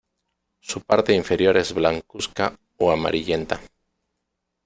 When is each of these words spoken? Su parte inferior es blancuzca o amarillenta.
Su 0.61 0.81
parte 0.81 1.13
inferior 1.13 1.57
es 1.57 1.75
blancuzca 1.75 2.57
o 2.79 2.91
amarillenta. 2.91 3.61